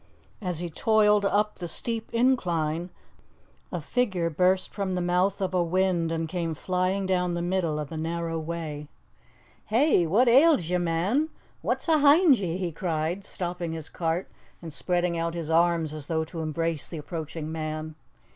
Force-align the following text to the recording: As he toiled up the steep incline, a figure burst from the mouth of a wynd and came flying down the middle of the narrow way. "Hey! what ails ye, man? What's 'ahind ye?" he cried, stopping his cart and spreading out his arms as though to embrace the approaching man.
As 0.41 0.57
he 0.57 0.67
toiled 0.71 1.25
up 1.25 1.57
the 1.59 1.67
steep 1.67 2.09
incline, 2.11 2.89
a 3.71 3.79
figure 3.79 4.31
burst 4.31 4.73
from 4.73 4.93
the 4.93 4.99
mouth 4.99 5.39
of 5.41 5.53
a 5.53 5.61
wynd 5.61 6.11
and 6.11 6.27
came 6.27 6.55
flying 6.55 7.05
down 7.05 7.35
the 7.35 7.41
middle 7.43 7.77
of 7.77 7.89
the 7.89 7.97
narrow 7.97 8.39
way. 8.39 8.87
"Hey! 9.67 10.07
what 10.07 10.27
ails 10.27 10.71
ye, 10.71 10.79
man? 10.79 11.29
What's 11.61 11.87
'ahind 11.87 12.39
ye?" 12.39 12.57
he 12.57 12.71
cried, 12.71 13.23
stopping 13.23 13.73
his 13.73 13.89
cart 13.89 14.27
and 14.59 14.73
spreading 14.73 15.19
out 15.19 15.35
his 15.35 15.51
arms 15.51 15.93
as 15.93 16.07
though 16.07 16.23
to 16.23 16.39
embrace 16.41 16.87
the 16.89 16.97
approaching 16.97 17.51
man. 17.51 17.93